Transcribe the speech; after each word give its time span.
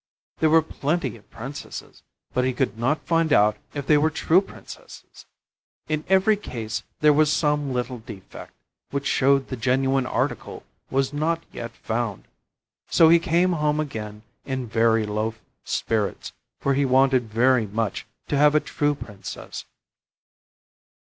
There 0.39 0.49
were 0.49 0.63
plenty 0.63 1.15
of 1.17 1.29
Princesses, 1.29 2.01
but 2.33 2.43
he 2.43 2.53
could 2.53 2.75
not 2.75 3.05
find 3.05 3.31
out 3.31 3.57
if 3.75 3.85
they 3.85 3.99
were 3.99 4.09
true 4.09 4.41
Princesses. 4.41 5.27
In 5.87 6.03
every 6.09 6.35
case 6.35 6.81
there 7.01 7.13
was 7.13 7.31
some 7.31 7.71
little 7.71 7.99
defect, 7.99 8.51
which 8.89 9.05
showed 9.05 9.49
the 9.49 9.55
genuine 9.55 10.07
article 10.07 10.63
was 10.89 11.13
not 11.13 11.43
yet 11.51 11.75
found. 11.77 12.23
So 12.89 13.09
he 13.09 13.19
came 13.19 13.51
home 13.51 13.79
again 13.79 14.23
in 14.43 14.65
very 14.65 15.05
low 15.05 15.35
spirits, 15.65 16.33
for 16.59 16.73
he 16.73 16.81
had 16.81 16.89
wanted 16.89 17.29
very 17.31 17.67
much 17.67 18.07
to 18.29 18.35
have 18.39 18.55
a 18.55 18.59
true 18.59 18.95
Princess. 18.95 19.65